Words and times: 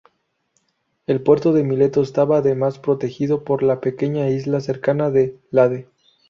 El 1.05 1.21
puerto 1.21 1.53
de 1.53 1.63
Mileto 1.63 2.01
estaba 2.01 2.37
además 2.37 2.79
protegido 2.79 3.43
por 3.43 3.61
la 3.61 3.81
pequeña 3.81 4.31
isla 4.31 4.59
cercana 4.59 5.11
de 5.11 5.37
Lade. 5.51 5.89